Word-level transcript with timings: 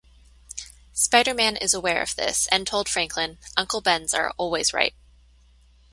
Spider-Man 0.93 1.57
is 1.57 1.75
aware 1.75 2.01
of 2.01 2.15
this, 2.15 2.47
and 2.51 2.65
told 2.65 2.89
Franklin, 2.89 3.37
Uncle 3.55 3.81
Bens 3.81 4.15
are 4.15 4.31
always 4.35 4.73
right. 4.73 4.95